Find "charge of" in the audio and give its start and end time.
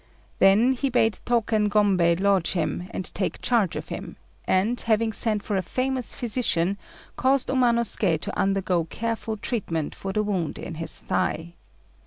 3.39-3.89